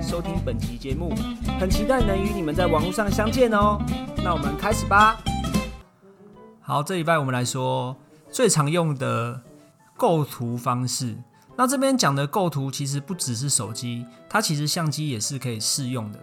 [0.00, 1.12] 收听本期节目，
[1.58, 3.78] 很期待能与你们在网络上相见哦。
[4.22, 5.18] 那我们开始吧。
[6.60, 7.96] 好，这礼拜我们来说
[8.30, 9.40] 最常用的
[9.96, 11.16] 构图方式。
[11.56, 16.20] 那这边讲的构图其实不只是手机，它其实相机也是可以适用的。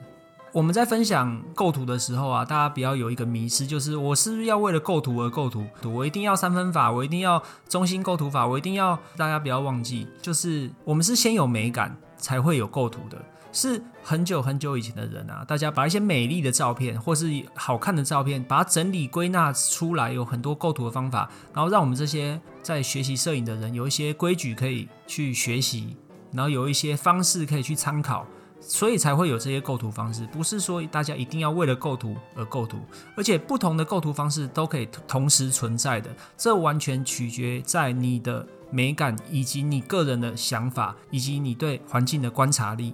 [0.52, 5.66] 我们在分享构图的时候啊，大家不要有一个迷失，就是我是不是要为了构图而构图？
[5.92, 13.18] 我一定要三分法，我一定要中心构图法，我一定要大家不要忘记，就是我们是先有美感才会有构图的。
[13.54, 25.96] 是很久很久以前的人啊，大家把一些美丽的照片或是好看的照片，把它整理归纳出来，有很多构图的方法，然后让我们这些在学习摄影的人有一些规矩可以去学习，
[26.34, 28.26] 然后有一些方式可以去参考。
[28.66, 32.78] 所以才会有这些构图方式，不是说大家一定要为了构图而构图，
[33.14, 42.94] 而且不同的构图方式都可以同时存在的，这完全取决在你的美感以及你个人的想法以及你对环境的观察力，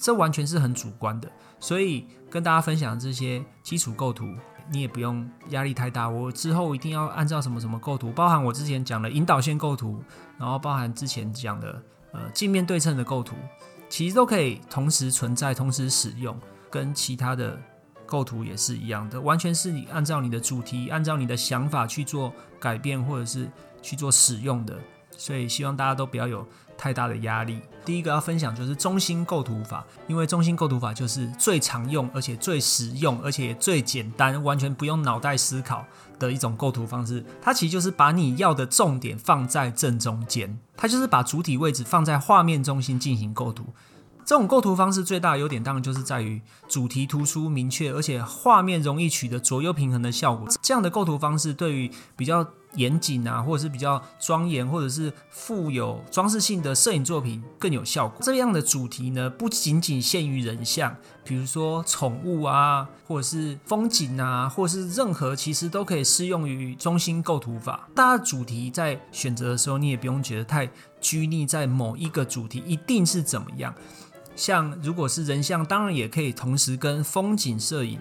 [0.00, 1.30] 这完全是很主观的。
[1.58, 4.26] 所以跟大家分享这些基础构图，
[4.72, 6.08] 你也不用压力太大。
[6.08, 10.02] 我之后一定要按照什么什么构图，包含我之前讲的引导线构图，
[10.38, 13.36] 然后包含之前讲的呃镜面对称的构图。
[13.90, 16.38] 其实都可以同时存在、同时使用，
[16.70, 17.60] 跟其他的
[18.06, 23.50] 构图也是一样的，完全是你按照你的主题、按照你的想法去做改变，或者是
[23.82, 24.78] 去做使用的。
[25.20, 26.46] 所以希望大家都不要有
[26.78, 27.60] 太大的压力。
[27.84, 35.84] 第一个要分享就是中心构图法，因为中心构图法就是最常用、而且最实用、而且最简单，完全不用脑袋思考
[36.18, 37.22] 的一种构图方式。
[37.42, 43.66] 它其实就是把你要的重点放在正中间，它就是把主体位置放在画面中心进行构图。
[44.24, 50.46] 这种构图方式最大的优点当然就是在于主题突出、明确，而且画面容易取得左右平衡的效果。
[50.62, 58.18] 这样的构图方式对于比较严谨啊，或者是比较庄严，或者是富有装饰性的摄影作品更有效果。
[58.22, 67.88] 这样的主题呢，不仅仅限于人像，比如说宠物啊，或者是风景啊，或者是任何，其实都可以适用于中心构图法。
[67.94, 70.70] 大家主题在选择的时候，你也不用觉得太
[71.00, 73.74] 拘泥在某一个主题一定是怎么样。
[74.36, 77.98] 像如果是人像，当然也可以同时跟风景摄影。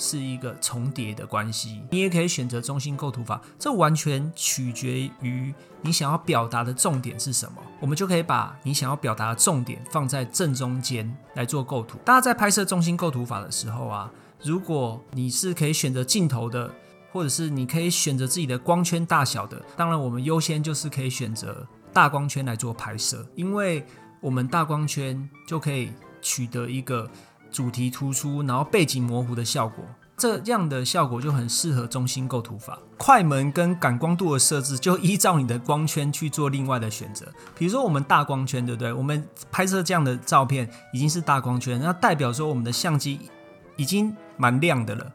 [0.00, 5.52] 是一个重叠的关系，你也可以选择中心构图法，这完全取决于
[5.82, 7.60] 你想要表达的重点是什么。
[7.78, 11.98] 我们就可以把你想要表达的重点放在正中间来做构图。
[12.02, 14.10] 大家在拍摄中心构图法的时候啊，
[14.42, 16.72] 如果你是可以选择镜头的，
[17.12, 23.84] 或者是你可以选择自己的光圈大小的，当然我们优先就是可以选择大光圈来做拍摄，因为
[24.22, 27.06] 我们大光圈就可以取得一个。
[27.50, 29.84] 主题突出，然后背景模糊的效果，
[30.16, 32.78] 这样的效果就很适合中心构图法。
[32.98, 37.26] 快门跟感光度的设置，就依照你的光圈去做另外的选择。
[37.56, 38.92] 比如说我们大光圈，对不对？
[38.92, 43.18] 我们拍摄这样的照片已经是大光圈，那代表说我们的相机
[43.76, 45.12] 已经蛮亮的了，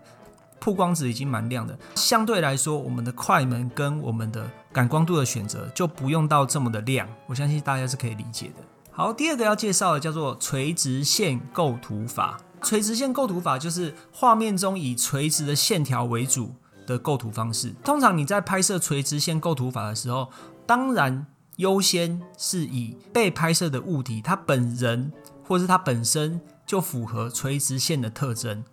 [0.60, 1.78] 曝光值已经蛮亮的。
[1.94, 7.08] 相对来说，我们的快门跟我们的感光度的选择就不用到这么的亮。
[7.28, 8.64] 我相信大家是可以理解的。
[8.98, 12.40] 好，第二个要介绍的叫做垂直线构图法。
[12.62, 16.56] 垂直线构图法就是画面中以垂直的线条为主
[16.88, 17.76] 的构图方式。
[17.84, 20.30] 通常你在拍摄垂直线构图法的时候，
[20.66, 25.12] 当然优先是以被拍摄的物体它本人
[25.44, 28.64] 或是它本身就符合垂直线的特征，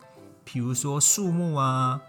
[0.45, 2.01] 比如说树木啊。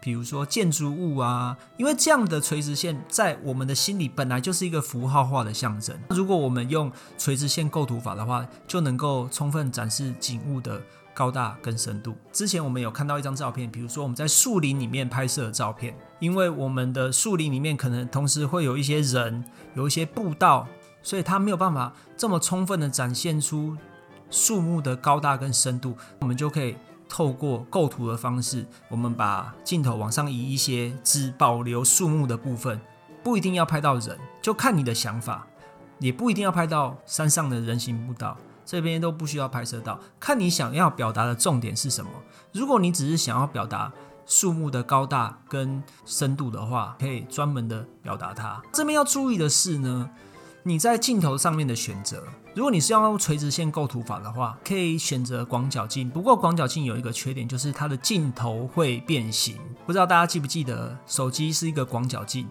[0.00, 5.98] 比如说建筑物啊，因为这样的垂直线在我们的心里本来就是一个符号化的象征。
[6.10, 10.80] 如果我们用垂直线构图法的话，就能够充分展示景物的
[11.12, 12.14] 高大跟深度。
[12.32, 19.44] 之前我们有看到一张照片，比如说我们在树林里面拍摄的照片，因为我们的树林里面可能同时会有一些人，
[19.74, 20.66] 有一些步道，
[21.02, 23.76] 所以它没有办法这么充分的展现出
[24.30, 26.76] 树木的高大跟深度，我们就可以。
[27.08, 32.80] 透过构图的方式，我们把镜头往上移一些，只保留树木的部分，
[33.22, 35.46] 不一定要拍到人，就看你的想法，
[35.98, 42.10] 也不一定要拍到山上的人行步道，这边都不需要拍摄到，看你想要表达的重点是什么。
[42.52, 43.92] 如果你只是想要表达
[44.26, 48.62] 树木的高大跟深度的话，可以专门的表达它。
[48.72, 50.10] 这边要注意的是呢，
[50.62, 52.22] 你在镜头上面的选择。
[52.58, 56.10] 如果你是要用垂直线构图法的话，可以选择广角镜。
[56.10, 59.56] 不过广角镜有一个缺点，就是它的镜头会变形。
[59.86, 62.48] 不知道大家记不记得，手机是一个广角镜。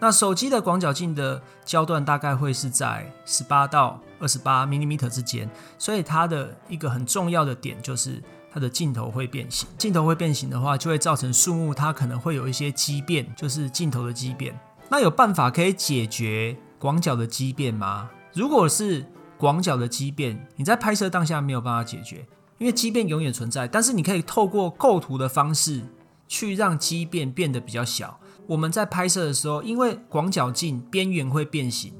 [0.00, 5.48] 那手机的广角镜的焦段大概会是在十八到二十八 m m 之间，
[5.78, 8.20] 所以它的一个很重要的点就是
[8.52, 9.68] 它的镜头会变形。
[9.78, 14.58] 镜头会变形的话，就会造成树木它可能会有一些畸变，就是镜头的畸变。
[14.90, 18.10] 那有办法可以解决广角的畸变吗？
[18.32, 19.06] 如果是
[19.44, 22.26] 广角的畸变，你在拍摄当下没有办法解决，
[22.56, 23.68] 因为畸变永远存在。
[23.68, 25.82] 但是你可以透过构图的方式
[26.26, 28.18] 去让畸变变得比较小。
[28.46, 31.92] 我们在拍摄的时候，因为广角镜边缘会变形，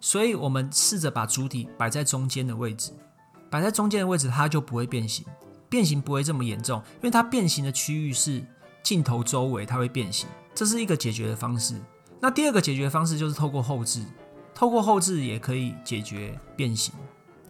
[0.00, 2.92] 所以我们试着把主体摆在中间的位置，
[3.50, 5.26] 摆在中间的位置，它就不会变形，
[5.68, 8.40] 变形不会这么严重，因为它变形的区域是
[8.84, 11.74] 镜头周围，它会变形，这是一个解决的方式。
[12.20, 14.04] 那第二个解决方式就是透过后置，
[14.54, 16.94] 透过后置也可以解决变形。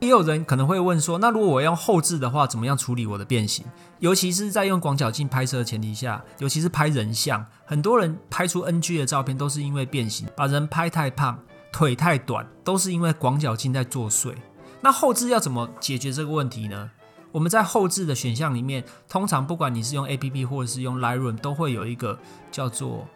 [0.01, 3.65] 也有人可能会问说，那如果我用后置的话，怎么样处理我的变形？
[4.01, 11.39] 尤其是在用广角镜拍摄的前提下，尤其是拍人像，很多人拍出 NG 的照片都是因为变形，把人拍太胖、
[11.73, 14.35] 腿太短，都是因为广角镜在作祟。
[14.83, 16.91] 那后置要怎么解决这个问题呢？
[17.33, 22.19] 我们在后置的选项里面，通常不管你是用 APP 或者是用 Lightroom，都会有一个
[22.51, 23.09] 叫做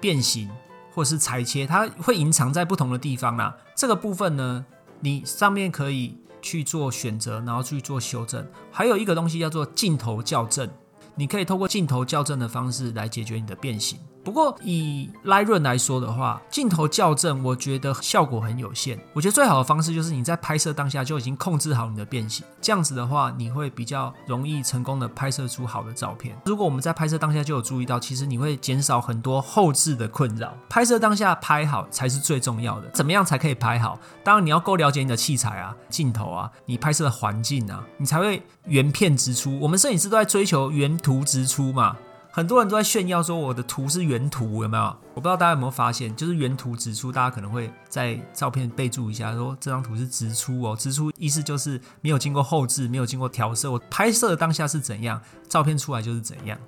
[0.00, 0.50] 变形
[0.96, 3.54] 或是裁切，它会隐藏在不同的地方啦。
[3.74, 4.64] 这个部分呢？
[5.00, 8.42] 你上面可以去做选择，然后去做修正。
[8.72, 10.66] 还有一个东西叫做镜头校正，
[11.14, 13.98] 你可以透过镜头校正的方式来解决你的变形。
[14.26, 18.98] 不过以 Lightroom 来说的话，镜头校正我觉得效果很有限。
[19.12, 26.36] 我觉得最好的方式就是你在拍摄当下就已经控制好你的变形，这样子的话你会比较容易成功的拍摄出好的照片。
[26.44, 30.52] 如果我们在拍摄当下就有注意到，其实你会减少很多后置的困扰。
[30.68, 32.90] 拍摄当下拍好才是最重要的。
[32.90, 33.96] 怎么样才可以拍好？
[34.24, 39.56] 当然你要够了解你的器材啊、镜头啊、你拍摄的环境啊，你才会原片直出。
[39.60, 41.96] 我们摄影师都在追求原图直出嘛。
[42.36, 44.84] 很多人都在炫耀说我的图是原图，有没有？
[45.14, 50.76] 我不知道大家有没有发现，就是原图直出，大家可能会在照片备注一下，说这张图是直出哦。
[50.78, 55.18] 直出意思就是没有经过后置，没有经过调色，我拍摄的当下是怎样，
[55.48, 56.58] 照片出来就是怎样。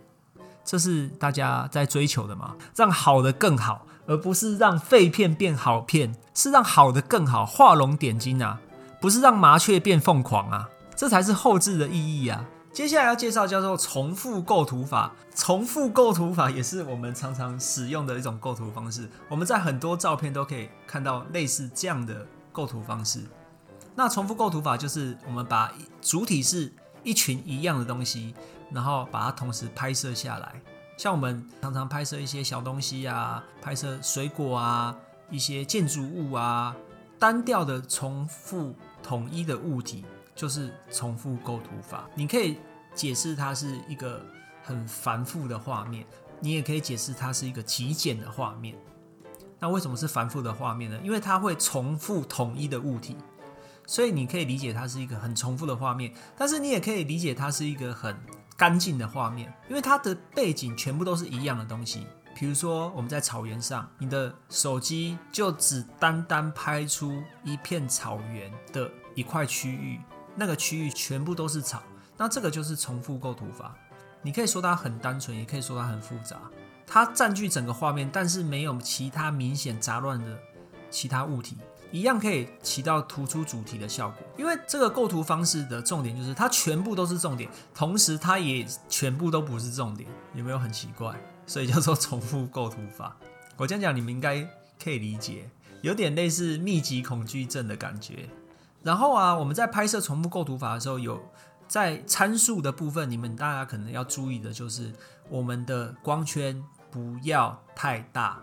[0.64, 2.56] 这是大家在追求的嘛？
[2.74, 8.58] 让好的更好，而不是让废片变好片，是让好的更好，画龙点睛啊，
[9.02, 12.46] 不是让麻雀变凤凰啊，这才是后置的意义啊。
[12.78, 15.12] 接下来要介绍叫做重复构图法。
[15.34, 19.08] 重复构图法也是我们常常使用的一种构图方式。
[19.28, 23.24] 我们在很多照片都可以看到类似这样的构图方式。
[23.96, 26.72] 那重复构图法就是我们把主体是
[27.02, 28.32] 一群一样的东西，
[28.70, 30.62] 然后把它同时拍摄下来。
[30.96, 34.94] 像我们常常拍摄一些小东西啊，拍摄水果啊，
[35.32, 36.76] 一些建筑物啊，
[37.18, 38.72] 单调的重复
[39.02, 40.04] 统一的物体，
[40.36, 42.08] 就是重复构图法。
[42.14, 42.56] 你可以。
[42.98, 44.20] 解释它是一个
[44.64, 46.04] 很繁复的画面，
[46.40, 48.74] 你也可以解释它是一个极简的画面。
[49.60, 50.98] 那为什么是繁复的画面呢？
[51.04, 53.16] 因为它会重复统一的物体，
[53.86, 56.12] 所以你可以理解它是一个很重复的画面。
[56.36, 58.16] 但是你也可以理解它是一个很
[58.56, 62.04] 干净的画面，因为它的背景全部都是一样的东西。
[62.34, 70.00] 比如说我们在草原上，你的手机就只单单拍出一片草原的一块区域，
[70.34, 71.80] 那个区域全部都是草。
[72.18, 73.74] 那这个就是重复构图法，
[74.22, 76.36] 你可以说它很单纯，也可以说它很复杂。
[76.84, 80.36] 它占据整个画面，但是没有其他明显杂乱的
[80.90, 81.56] 其他物体，
[81.92, 84.26] 一样可以起到突出主题的效果。
[84.36, 91.14] 因为这个构图方式的重点就是它全部都是重点，同时它也全部都不是重点，有没有很奇怪？
[91.46, 93.16] 所以叫做重复构图法。
[93.56, 94.44] 我这样讲你们应该
[94.82, 95.48] 可以理解，
[95.82, 98.28] 有点类似密集恐惧症的感觉。
[98.82, 101.22] 然后啊，我们在拍摄重复构图法的时候有。
[101.68, 104.90] 在参数的部分，你们大家可能要注意的就是，
[105.28, 108.40] 我们的光圈不要太大。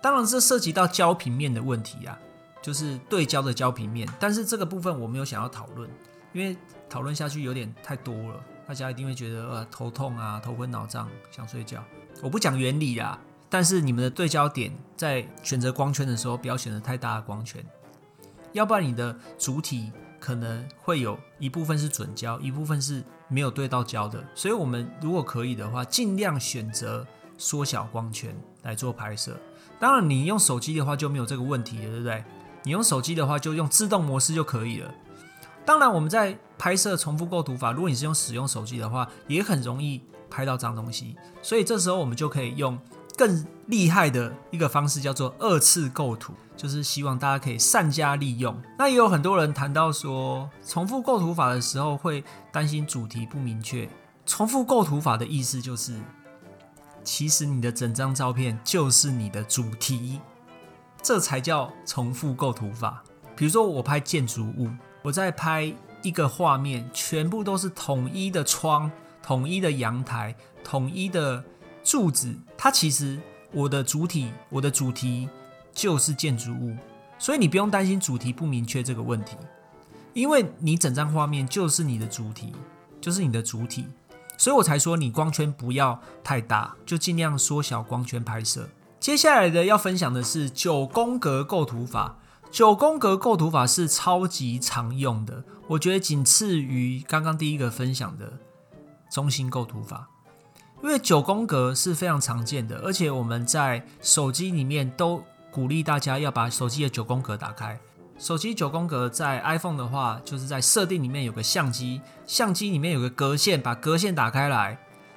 [0.00, 2.16] 当然，这涉及到焦平面的问题啊，
[2.62, 4.08] 就是对焦的焦平面。
[4.20, 5.90] 但是这个部分我没有想要讨论，
[6.32, 6.56] 因为
[6.88, 11.84] 讨论下去有点太多了，大家一定会觉得呃头痛啊、头昏脑胀、想睡觉。
[12.22, 13.18] 我不讲原理啊，
[13.50, 17.64] 但是你们的对焦点在选择光圈的时候，不要选择太大的光圈，
[18.52, 19.90] 要不然你的主体。
[20.22, 27.04] 可能会有一部分是准焦，一部分是没有对到焦的，所以我们如果可以的话，尽量选择
[27.36, 29.36] 缩小光圈来做拍摄。
[29.80, 32.24] 当然，你用手机的话就没有这个问题了，对不对？
[32.62, 34.94] 你用手机的话就用自动模式就可以了。
[35.66, 40.00] 当然，我们在拍摄重复构图法，如果你是用使用手机的话，也很容易
[40.30, 42.78] 拍到脏东西，所以这时候我们就可以用。
[43.22, 48.60] 更厉害的一个方式叫做二次构图，就是希望大家可以善加利用。
[48.76, 53.88] 那也有很多人谈到说，重复构图法的时候会担心主题不明确。
[54.26, 56.00] 重复构图法的意思就是，
[57.04, 60.20] 其实你的整张照片就是你的主题，
[61.00, 63.04] 这才叫重复构图法。
[63.36, 64.68] 比如说我拍建筑物，
[65.02, 68.90] 我在拍一个画面，全部都是统一的窗、
[69.22, 71.44] 统一的阳台、统一的
[71.84, 73.18] 柱子，它其实
[73.52, 75.28] 我的主体、我的主题
[75.72, 76.76] 就是建筑物，
[77.18, 79.36] 所以你不用担心主题不明确这个问题，
[80.12, 82.52] 因为你整张画面就是你的主题，
[83.00, 83.86] 就是你的主体。
[84.38, 88.68] 所以我才说你光圈不要太大，就尽量缩小光圈拍摄。
[88.98, 92.18] 接下来的要分享的是九宫格构图法。
[92.50, 98.32] 九宫格构图法是超级常用的，我觉得仅次于刚刚第一个分享的
[99.10, 100.08] 中心构图法。
[100.82, 107.78] 因为九宫格是非常常见的，而且我们在手机里面都鼓励大家要把手机的九宫格打开。
[108.18, 114.76] 手机九宫格在 iPhone 的话，就是在设定里面有个相机，相机里面有个格线，把格线打开来，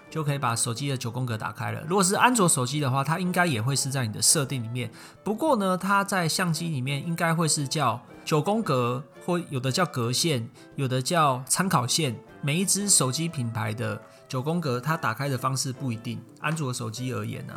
[0.10, 1.81] 就可以把手机的九宫格打开了。
[1.88, 4.91] 如果是安卓手机的话，它应该也会是在你的设定里面。
[5.24, 12.15] 不过呢，它在相机里面应该会是叫九宫格，或有的叫格线，有的叫参考线。
[12.41, 14.00] 每一只手机品牌的
[14.35, 16.21] 九宫格，它打开的方式不一定。
[16.41, 17.55] 安卓手机而言啊？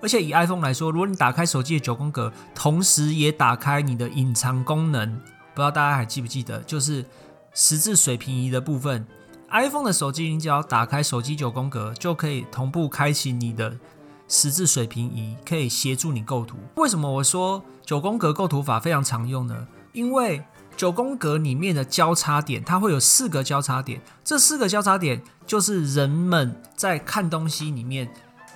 [0.00, 7.04] 而且以 iPhone 来说，如果你打开手机的九宫格，同时也打开你的隐藏功能，不知道大家还记不记得，就是
[7.54, 9.04] 十字水平仪的部分。
[9.50, 13.76] iPhone 的手机，你只要打开手机九宫格，就可以同步开启你的
[14.28, 16.56] 十字水平仪，可以协助你构图。
[16.76, 19.66] 为什么我说九宫格构图法非常常用呢？
[19.92, 20.44] 因为
[20.76, 28.08] 九宫格里面的交叉点，它会有四个交叉点，这四个交叉点就是人们在看东西里面。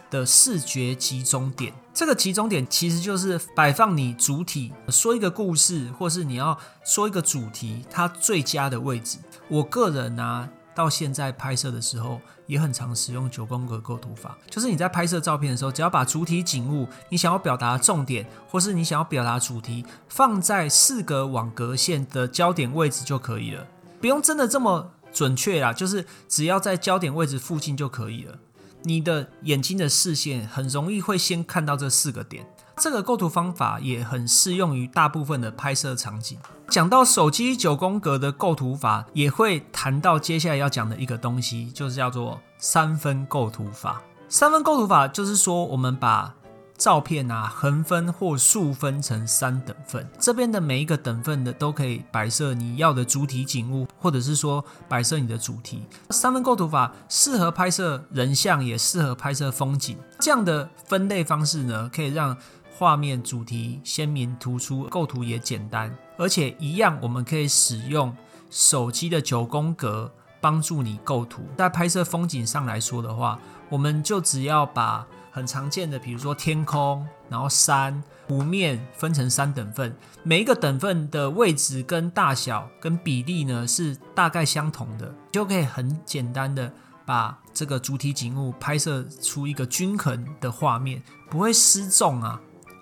[0.08, 9.18] 的视觉集中点，这个集中点其实就是摆放你主体说一个故事，或是你要说一个主题，它最佳的位置。
[9.48, 23.66] 我个人呢，到现在拍摄的时候也很常使用九宫格构图法，就是你在拍摄照片的时候，只要把主体景物、你想要表达的重点，或是你想要表达主题，放在四个网格线的焦点位置就可以了，
[24.00, 28.38] 不用真的这么准确啦，就是只要在焦点位置附近就可以了。
[28.82, 32.46] 你的眼睛的视线很容易会先看到这四个点，
[32.82, 36.38] 这个构图方法也很适用于大部分的拍摄场景。
[36.68, 44.02] 讲到手机九宫格的构图法，也会谈到接下来要讲的一个东西，就是叫做三分构图法。
[44.28, 46.34] 三分构图法就是说，我们把
[46.76, 55.86] 照片啊，横分或竖分成三等份，这边的每一个等份的都可以摆设你要的主体景物，或者是说摆设你的主题。
[56.10, 59.96] 三分构图法适合拍摄人像，也适合拍摄风景。
[60.18, 62.36] 这样的分类方式呢，可以让
[62.78, 68.14] 画面主题鲜明突出，构图也简单，而且一样，我们可以使用
[68.50, 71.40] 手机的九宫格帮助你构图。
[71.56, 73.38] 在拍摄风景上来说的话，
[73.70, 86.70] 我们就只要把很常见的，比如说天空，然后山、湖面分成三等份，每一个等份的位置跟大小跟比例呢是大概相同的，就可以很简单的
[87.06, 92.38] 把这个主体景物拍摄出一个均衡的画面，不会失重啊。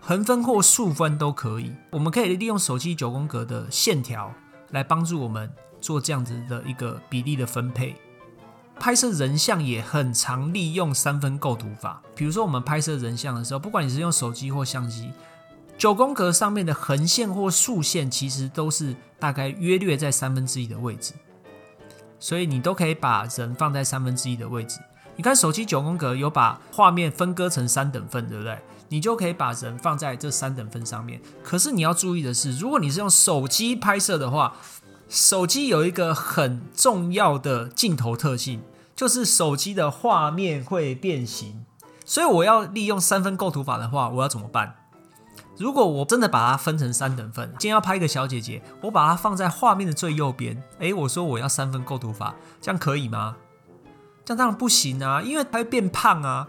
[0.06, 4.30] 横分或竖分都可以，我们可以利用手机九宫格的线条
[4.72, 7.96] 来帮助我们做这样子的一个比例的分配。
[8.78, 15.10] 拍摄人像也很常利用三分构图法，比如说我们拍摄人像的时候，不管你是用手机或相机，
[15.78, 21.14] 九宫格上面的横线或竖线其实都是大概约略在三分之一的位置，
[22.18, 24.78] 所以你都可以把人放在三分之一的位置。
[25.16, 28.58] 你看手机九宫格有把画面分割成三等份，对不对？
[28.88, 31.20] 你就可以把人放在这三等份上面。
[31.42, 34.54] 可是你要注意的是，如果你是用手机拍摄的话，
[35.08, 38.62] 手机有一个很重要的镜头特性，
[38.94, 41.64] 就是手机的画面会变形。
[42.04, 44.76] 所以我要利用三分构图法的话，我要怎么办？
[45.56, 50.62] 如果我真的把它分成三等份，今天要拍一个小姐姐，我把它放在画面的最右边。
[50.80, 53.36] 诶，我说我要三分构图法，这样可以吗？
[54.24, 56.48] 这样当然不行啊，因为他会变胖啊，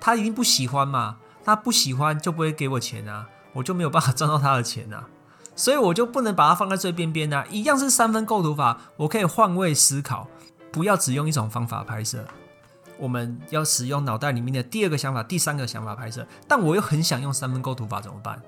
[0.00, 1.16] 他一定不喜欢嘛。
[1.44, 5.08] 他不喜欢就不会给我钱啊，我就没有办法赚到他的钱啊。
[5.56, 10.28] 所以我就不能把它放在最边边呢，一样是三分构图法，我可以换位思考，
[10.70, 12.26] 不要只用一种方法拍摄，
[12.98, 16.26] 我们要使用脑袋里面的第二个想法、第三个想法拍摄。
[16.46, 18.42] 但我又很想用三分构图法怎么办？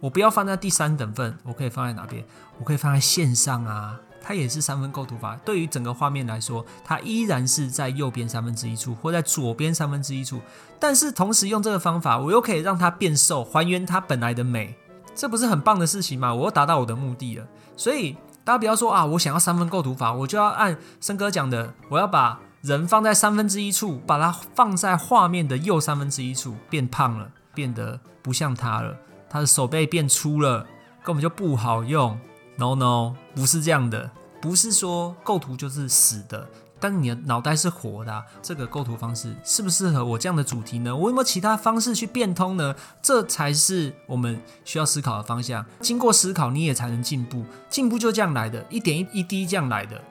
[0.00, 2.22] 我不要放在第三等份，我可以放在哪边？
[2.58, 5.36] 我可以放在线上啊，它也是三分构图法。
[5.44, 10.40] 对于整个画面来说，它依然是在右边三分之一处，或在左边三分之一处。
[10.78, 14.74] 但是同时用这个方法，我又可以让它变瘦，还原它本来的美，
[15.14, 16.34] 这不是很棒的事情吗？
[16.34, 17.46] 我又达到我的目的了。
[17.76, 28.96] 所以大家不要说啊，我想要三分构图法，我就要按森哥讲的，我要把人放在三分之一处，把它放在画面的右三分之一处，变胖了，变得不像他了，
[29.30, 30.66] 他的手背变粗了。
[31.04, 32.18] 根本就不好用
[32.58, 36.44] ，no no，不是这样的，不是说构图就是死的，
[36.80, 40.96] 但你的脑袋是活的，这个构图方式适不适合我这样的主题呢？
[40.96, 42.74] 我有没有其他方式去变通呢？
[43.00, 45.64] 这才是我们需要思考的方向。
[45.78, 50.02] 经过思考，你也才能进步，进步就这样来的，一点一一滴这样来的，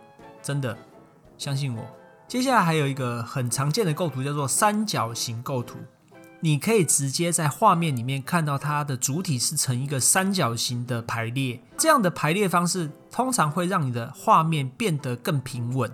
[0.41, 0.77] 真的，
[1.37, 1.85] 相信我。
[2.29, 5.77] 接下来还有一个很常见的构图，叫做三角形构图。
[6.39, 15.91] 你可以直接在画面里面看到它的主体是呈一个三角形的排列，这样的排列方式通常会让你的画面变得更平稳。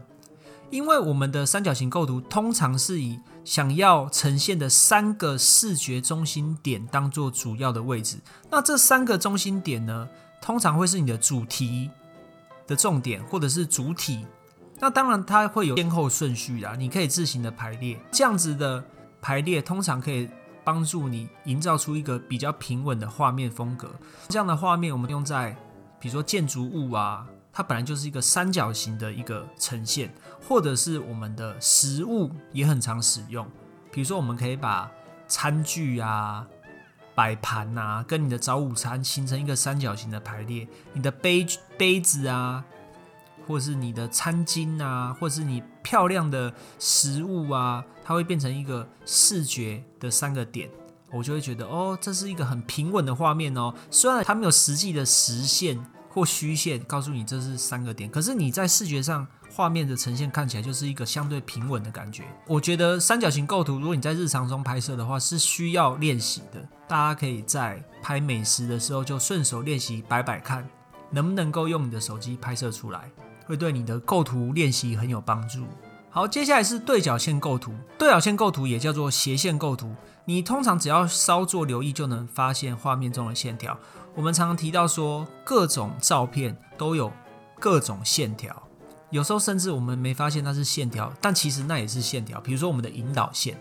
[0.70, 8.18] 因为我们的三角形构图通常是以想要呈现的三个视觉中心点当做主要的位置，
[8.50, 10.10] 那这三个中心点呢，
[10.42, 11.90] 通常会是你的主题
[12.68, 14.26] 的重点或者是主体。
[14.80, 18.84] 那当然它会有先后顺序啦，你可以自行的排列，这样子的。
[19.24, 20.30] 排列通常可以
[20.66, 23.90] 帮助你营造出一个比较平稳的画面风格。
[24.28, 25.56] 这样的画面我们用在，
[25.98, 30.14] 比如说建筑物啊，它本来就是一个三角形的一个呈现，
[30.46, 33.48] 或者是我们的食物也很常使用。
[33.94, 34.92] 比如说，我们可以把
[35.26, 36.46] 餐具啊、
[37.16, 40.68] 摆盘啊，跟你的早午餐形成一个三角形的排列。
[40.92, 42.66] 你的杯杯子啊。
[43.46, 50.70] 或是你的餐巾啊，或是你漂亮的食物啊，它会变成一个视觉的三个点，
[51.12, 53.74] 我就会觉得哦，这是一个很平稳的画面哦。
[53.92, 62.24] 虽然它没有实际的实线或虚线告诉你这是三个点，可是你在视觉上画面的呈现看起来就是一个相对平稳的感觉。
[62.48, 66.68] 我觉得三角形构图，如果你在日常中拍摄的话，是需要练习的。
[66.88, 70.68] 大家可以在拍美食的时候就顺手练习摆摆看，
[71.10, 73.12] 能不能够用你的手机拍摄出来。
[73.46, 75.66] 会对你的构图练习很有帮助。
[76.10, 77.74] 好，接下来是对角线构图。
[77.98, 79.96] 对角线构图也叫做斜线构图。
[80.26, 83.78] 你通常只要稍作留意，就能发现画面中的线条。
[84.16, 87.12] 我们常常提到说，各种照片都有
[87.60, 88.56] 各种线条，
[89.10, 92.40] 有时候甚至我们没发现它是线条，但其实那也是线条。
[92.40, 93.58] 比如说我们的引导线，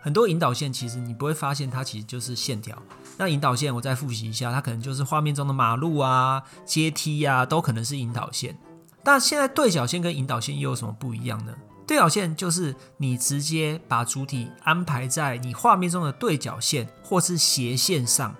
[0.00, 2.76] 很多引导线其实你不会发现它其实就是线条。
[3.18, 8.56] 那引导线我再复习一下，它可能就是画面中的马路啊、阶梯啊，都可能是引导线。
[9.04, 11.54] 但现在对角线跟引导线又有什么不一样呢？
[11.86, 18.34] 对角线就是你直接把主体安排在你画面中的对角线或是斜线上，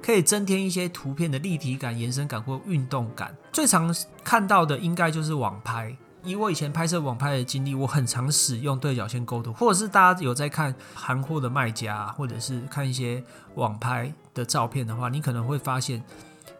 [0.00, 3.36] 可以增添一些图片的立体感、延伸感或运动感。
[3.52, 5.94] 最常看到的应该就是网拍。
[6.24, 13.22] 以我以前拍摄网拍的经历，我很常使用对角线构图，或者是大家有在看韩货的卖家，或者是看一些
[13.56, 16.02] 网拍的照片的话，你可能会发现，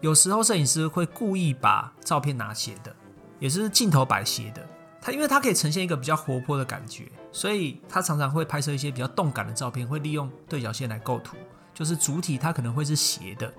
[0.01, 2.95] 有时候摄影师会故意把照片拿斜的。
[3.43, 4.65] 也是镜头摆斜的，
[5.01, 11.37] 它因为它可以呈现一个比较活泼的感觉，所以它常常会拍摄一些比较动感的照片，会利用对角线来构图，
[11.75, 13.53] 就是主体它可能会是斜的，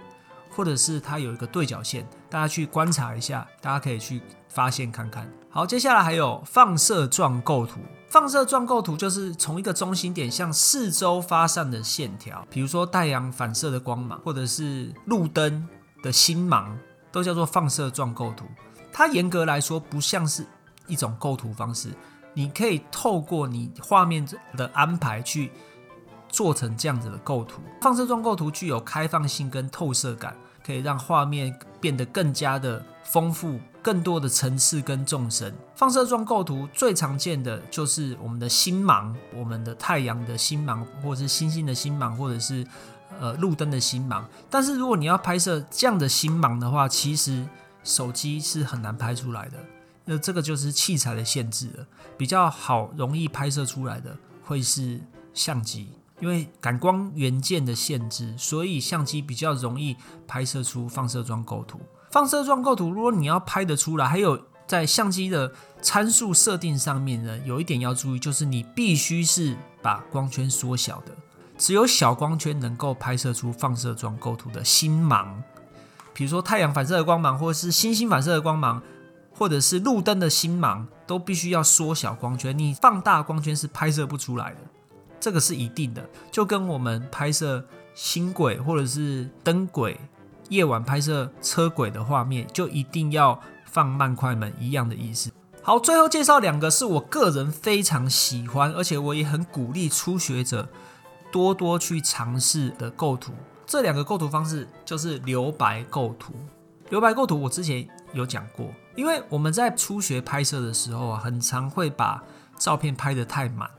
[0.50, 5.30] 或者是它有一个对角线，大家去观察一下，大家可以去发现看看。
[5.50, 15.68] 好，接下来还有放射状构图，放射状构图就是从一个中心点向四周发散的线条，比如说太阳反射的光芒，或者是路灯
[16.02, 16.80] 的星芒，
[17.12, 18.46] 都叫做放射状构图。
[18.94, 20.46] 它严格来说不像是
[20.88, 21.90] 一种构图方式，
[22.34, 24.26] 你可以透过你画面
[24.56, 25.52] 的安排去
[26.30, 27.62] 做成这样子的构图。
[27.82, 35.54] 放射状构图具有开放性跟透射感，可以让画面变得更加的丰富，更多的层次跟纵深。
[35.76, 42.66] 放射状构图最常见的就是我们的星芒，我们的太阳的星芒，或者是星星的星芒，或者是
[43.20, 44.28] 呃路灯的星芒。
[44.50, 47.46] 但是如果你要拍摄这样的星芒的话，其实
[47.84, 49.58] 手机是很难拍出来的，
[50.06, 51.86] 那这个就是器材的限制了。
[52.18, 55.02] 比较好容易拍摄出来的会是
[55.34, 61.80] 相机，因为感光元件的限制，所以相机比较容易拍摄出放射状构图。
[62.12, 71.12] 放射状构图，如果你要拍得出来，还有在相机的参数设定上面呢，有一点要注意，就是你必须是把光圈缩小的，
[71.58, 75.44] 只有小光圈能够拍摄出放射状构图的星芒。
[76.14, 78.82] 比如说太阳反射的光芒，或者是星星反射的光芒，
[79.32, 82.58] 或者是路灯的星芒，都必须要缩小光圈。
[82.58, 84.58] 你放大光圈是拍摄不出来的，
[85.20, 86.08] 这个是一定的。
[86.32, 90.00] 就跟我们拍摄星轨或者是灯轨，
[90.50, 95.32] 夜晚拍摄车轨的画面，就一定要放慢快门一样的意思。
[95.62, 100.68] 好，最后介绍两个是我个人非常喜欢，而且我也很鼓励初学者
[101.32, 103.32] 多多去尝试的构图。
[103.66, 106.34] 这两个构图方式就是留白构图。
[106.90, 112.24] 留白构图我之前有讲过，因为我们在初学拍摄的时候啊，很常会把
[112.58, 113.70] 照片拍得太满，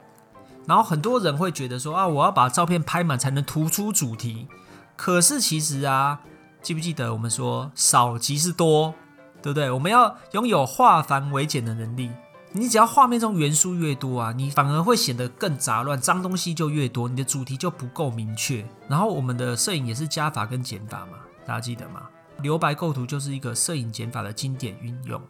[0.66, 4.48] 然后很多人会觉得说啊，我要把照片拍满才能突出主题。
[4.96, 6.20] 可是其实啊，
[6.62, 8.94] 记不记得我们说少即是多，
[9.42, 9.70] 对不对？
[9.70, 12.10] 我们要拥有化繁为简的能力。
[12.56, 18.64] 你只要画面中元素越多啊，你反而会显得更杂乱，脏东西就越多，你的主题就不够明确。
[18.86, 22.02] 然后我们的摄影也是加法跟减法嘛，大家记得吗？
[22.42, 25.20] 留白构图就是一个摄影减法的经典运用，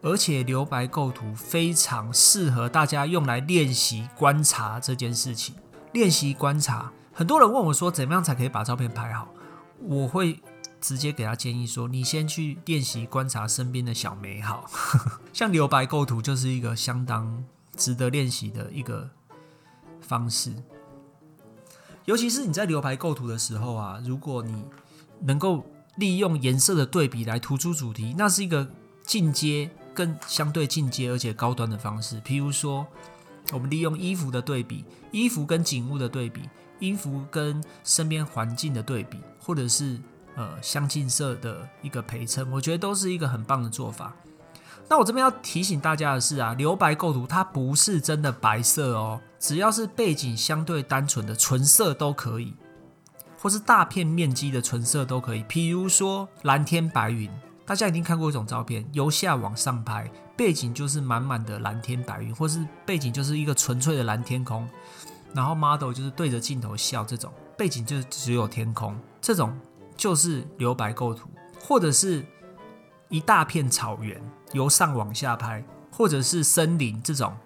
[0.00, 5.54] 而且留白构图非常适合大家用来练习观察这件事情。
[5.92, 9.28] 练习观察，很多人问我说，怎么样才可以把照片拍好？
[9.80, 10.40] 我会
[10.80, 14.70] 直接给他建议说，你先去练习观察身边的小美好，
[15.32, 17.44] 像留白构图就是一个相当
[17.76, 19.10] 值得练习的一个
[20.00, 20.52] 方式。
[22.04, 24.64] 尤其是你在留白构图的时候啊，如果你
[25.20, 28.70] 能够利用颜色的对比来突出主题，那是一个
[29.02, 32.20] 进阶、更相对进阶而且高端的方式。
[32.22, 32.86] 譬如说，
[33.52, 40.00] 我们利用衣服的对比，衣服跟景物的对比，衣服跟身边环境的对比，或者是
[40.38, 44.14] 呃相近色的一个陪衬，我觉得都是一个很棒的做法。
[44.88, 52.54] 那我这边要提醒大家的是啊，留白构图它不是真的白色哦，只要是背景相对单纯的纯色都可以。
[53.40, 57.30] 或是大片面积的纯色都可以，譬如说蓝天白云，
[57.64, 64.68] 大家一定看过一种照片，由下往上拍，背景就是满满的蓝天白云，或是背景就是一个纯粹的蓝天空，
[65.32, 69.56] 然后 model 就是对着镜头笑，这种背景就只有天空，这种
[69.98, 71.28] 就是留白构图，
[71.60, 72.24] 或者是
[73.10, 74.18] 一大片草原
[74.52, 77.36] 由上往下拍，或者是森林这种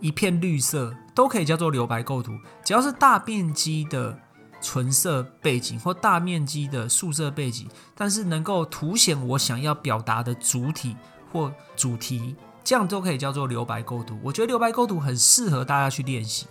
[0.00, 2.32] 一片绿色，都可以叫做留白构图，
[2.64, 4.20] 只要是大面积的。
[4.62, 10.96] 纯色背景或大面积的素色背景，但是能够凸显我想要表达的主体
[11.30, 14.18] 或主题，这样都可以叫做留白构图。
[14.22, 16.46] 我觉得留白构图很适合大家去练习，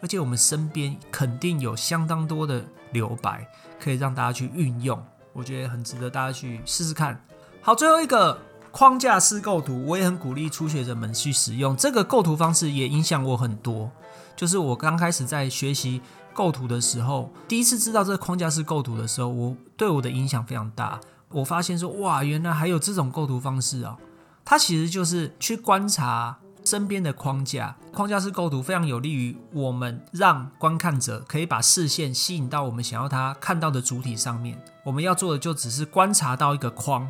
[0.00, 3.46] 而且我们身边肯定有相当多的留白
[3.80, 7.20] 可以让大家去运用，我觉得很值得大家去试试看。
[7.62, 8.38] 好，最后一个
[8.70, 13.90] 框架式构图，我也很鼓励初学者们去使用这个构图方式，也影响我很多。
[14.36, 16.02] 就是我刚开始在学习。
[16.32, 20.98] 构图的时候，第一次知道这个框架式构图的时候，我对我的影响非常大。
[21.28, 23.98] 我发现说，哇，原来还有这种构图方式啊！
[24.44, 27.76] 它其实就是去观察身边的框架。
[27.92, 34.62] 框架式构图非常有利于我们让观看者可以把视线吸引到我们想要他看到的主体上面。
[34.84, 37.08] 我们要做的就只是观察到一个框，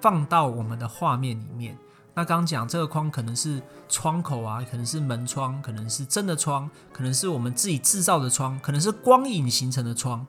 [0.00, 1.76] 放到我们的画面里面。
[2.14, 10.26] 那刚刚讲这个框可能是窗口啊，可能是门窗，可能是真的窗，可能是我们自己制造的窗，可能是光影形成的窗，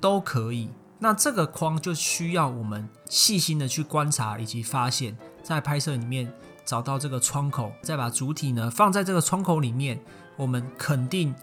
[0.00, 0.70] 都可以。
[0.98, 6.30] 那这个框就需要我们细心的去观察以及发现，在拍摄里面
[6.70, 10.00] 找到这个窗口，再把主体呢放在这个窗口里面，
[10.36, 11.34] 我们肯定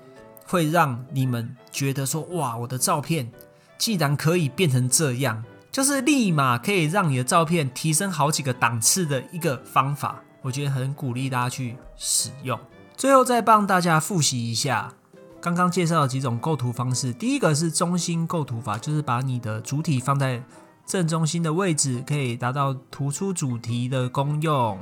[0.46, 3.30] 会让你们觉得说，哇，我的照片
[3.78, 5.44] 既然可以变成这样。
[5.70, 12.58] 就是立马可以让你的照片提升好几个档次的一个方法，我觉得很鼓励大家去使用。
[12.96, 14.94] 最后再帮大家复习一下
[15.42, 17.12] 刚刚介绍的几种构图方式。
[17.12, 20.42] 第一个是中心构图法，就是把你的主体放在
[20.86, 24.80] 正中心的位置，可以达到突出主题的功用。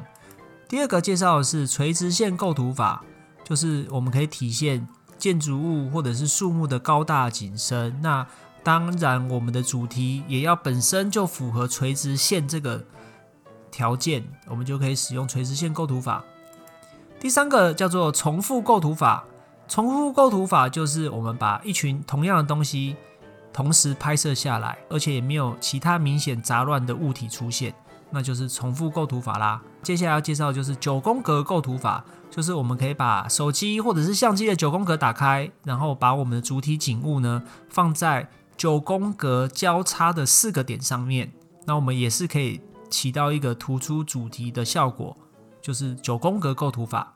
[0.67, 3.03] 第二个介绍的是垂直线构图法，
[3.43, 7.99] 就是我们可以体现建筑物或者是树木的高大景深。
[8.01, 8.25] 那
[8.63, 12.83] 当然，我们的主题也要本身就符合垂直线这个
[13.69, 16.23] 条件，我们就可以使用垂直线构图法。
[17.19, 19.23] 第三个叫做重复构图法，
[19.67, 22.95] 重复构图法就是我们把一群同样的东西
[23.53, 27.71] 同时拍摄下来，而且也没有其他明显杂乱的物体出现，
[28.09, 29.61] 那就是重复构图法啦。
[29.85, 38.27] 接下来要介绍就是九宫格构图法，就是我们可以把手机或者是相机的九宫格打开，然后把我们的主体景物呢放在。
[38.57, 41.29] 九宫格交叉的四个点上面，
[41.65, 45.17] 那我们也是可以起到一个突出主题的效果，
[45.61, 47.13] 就是九宫格构图法。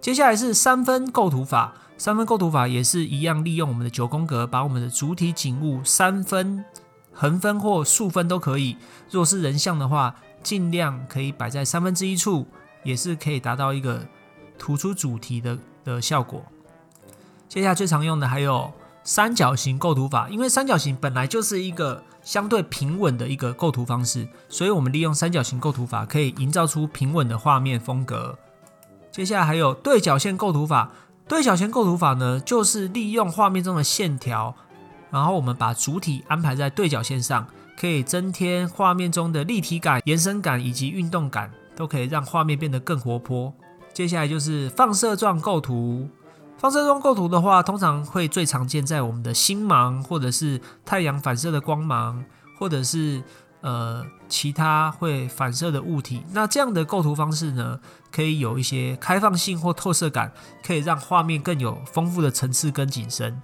[0.00, 6.64] 接下来是三分构图法，三分构图法也是一样，利用我们的九宫格，把我们的主体景物三分、
[7.12, 8.78] 横分或竖分都可以。
[9.10, 10.16] 若是人像的话，
[10.46, 12.46] 尽量可以摆在三分之一处，
[12.84, 14.06] 也是可以达到一个
[14.56, 16.44] 突出主题的的效果。
[17.48, 18.72] 接下来最常用的还有。
[19.08, 28.36] 三角形构图法，因为三角形本来就是一个相对平稳的一个构图方式，所以我们利用三角形构图法可以营造出平稳的画面风格。
[29.12, 30.90] 接下来还有对角线构图法，
[31.28, 34.56] 对角线构图法呢，就是利用画面中的线条，
[35.12, 37.46] 然后我们把主体安排在对角线上，
[37.78, 43.52] 可以增添画面中的立体感、延伸感以及运动感，都可以让画面变得更活泼。
[43.92, 46.08] 接下来就是放射状构图。
[46.58, 52.24] 放射状构图的话，通常会最常见在我们的星芒，或者是太阳反射的光芒，
[52.58, 53.22] 或者是
[53.60, 56.22] 呃其他会反射的物体。
[56.32, 57.78] 那这样的构图方式呢，
[58.10, 60.32] 可以有一些开放性或透射感，
[60.64, 63.42] 可以让画面更有丰富的层次跟景深。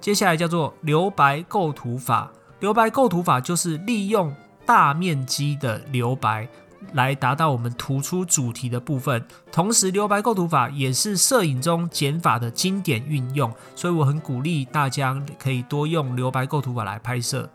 [0.00, 6.48] 接下来叫做留白构图法，留白构图法就是利用大面积的留白。
[6.94, 17.48] 来达到我们突出主题的部分，同时留白构图法也是摄影中减法的经典运用，所以我很鼓励大家可以多用留白构图法来拍摄，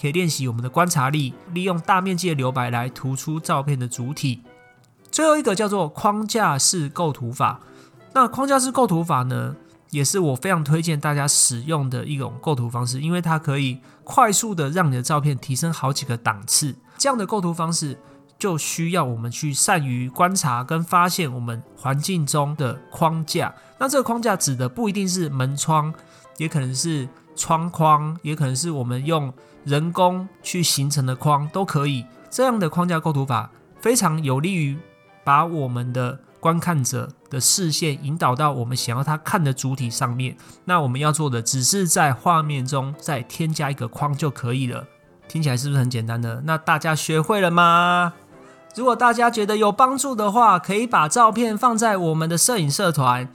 [0.00, 4.42] 可以练习我们的观察力，利用大面积的留白来突出照片的主体。
[5.10, 7.58] 最后一个叫做框架式构图法，
[8.12, 9.56] 那框架式构图法呢，
[9.96, 16.74] 也是我非常推荐大家使用的一种构图方式，因为它可以快速的让你的照片提升好几个档次。
[16.98, 17.98] 这样的构图方式。
[18.38, 23.54] 就需要我们去善于观察跟发现我们环境中的框架。
[23.78, 25.90] 那这个框架指的不一定是门窗，
[26.36, 29.32] 也可能是窗框，也可能是我们用
[29.64, 32.04] 人工去形成的框，都可以。
[32.28, 34.76] 这样的框架构图法非常有利于
[35.24, 40.36] 把我们的观看者的视线引导到我们想要他看的主体上面。
[40.64, 44.86] 那我们要做的只是在画面中再添加一个框就可以了。
[45.28, 46.42] 听起来是不是很简单呢？
[46.44, 48.12] 那大家学会了吗？
[48.76, 53.28] 如果大家觉得有帮助的话，可以把照片放在我们的摄影社团。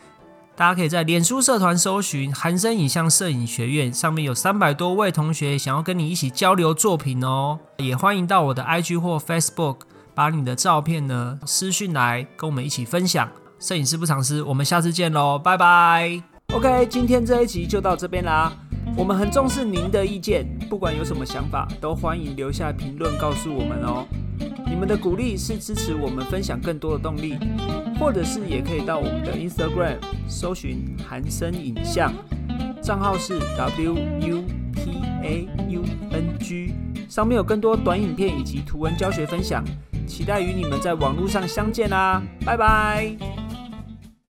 [0.56, 7.58] 大家可以在脸书社团搜寻“韩生影像摄影学院”，上面有三百多位同学想要跟你一起交流作品哦。
[7.78, 9.78] 也欢迎到我的 IG 或 Facebook，
[10.14, 13.28] 把你的照片呢私讯来跟我们一起分享。
[13.62, 16.20] 摄影师不藏私，我们下次见喽，拜拜。
[16.52, 18.52] OK，今天这一集就到这边啦。
[18.98, 24.04] 我们很重视您的意见，不管有什么想法，都欢迎留下评论告诉我们哦。
[24.66, 27.38] 你们的鼓励是支持我们分享更多的动力，
[28.00, 29.98] 或者是也可以到我们的 Instagram
[30.28, 32.12] 搜寻韩生影像，
[32.82, 34.44] 账号是 W U
[34.74, 36.74] P A U N G，
[37.08, 39.64] 上面有更多短影片以及图文教学分享，
[40.08, 43.16] 期待与你们在网络上相见啦，拜拜。